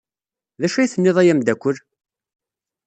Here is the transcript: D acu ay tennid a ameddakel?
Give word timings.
D 0.59 0.63
acu 0.65 0.77
ay 0.77 0.87
tennid 0.89 1.17
a 1.21 1.23
ameddakel? 1.31 1.77